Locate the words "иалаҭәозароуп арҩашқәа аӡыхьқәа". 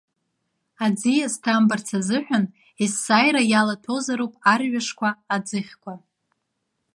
3.51-5.93